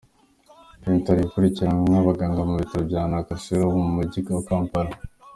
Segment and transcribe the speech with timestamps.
[0.81, 4.91] Pinto ari gukurikiranwa n’abaganga mu Bitaro bya Nakasero byo mu Mujyi wa Kampala.